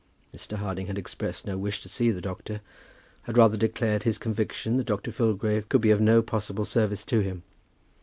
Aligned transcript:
Mr. 0.35 0.57
Harding 0.57 0.87
had 0.87 0.97
expressed 0.97 1.45
no 1.45 1.59
wish 1.59 1.79
to 1.83 1.87
see 1.87 2.09
the 2.09 2.21
doctor, 2.21 2.61
had 3.25 3.37
rather 3.37 3.55
declared 3.55 4.01
his 4.01 4.17
conviction 4.17 4.77
that 4.77 4.87
Dr. 4.87 5.11
Filgrave 5.11 5.69
could 5.69 5.81
be 5.81 5.91
of 5.91 6.01
no 6.01 6.23
possible 6.23 6.65
service 6.65 7.05
to 7.05 7.19
him. 7.19 7.43